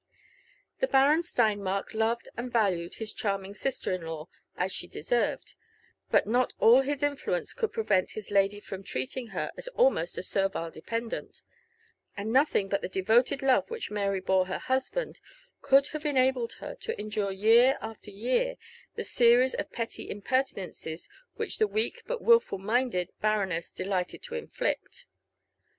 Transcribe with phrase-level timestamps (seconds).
[0.79, 5.53] The Baron Steinmark loved and valued his charming sister in law Us she deserved;
[6.09, 10.23] but not all his influence could prevent his lady from treating her as almost a
[10.23, 11.43] servile dependant;
[12.17, 15.19] and nothing but the de voted love which Mary bore her husband
[15.61, 18.55] could have enabled her to ^endure year after year
[18.95, 25.05] the series of petty impertinences which the weak, but wilful minded, baroness delighted to inflict.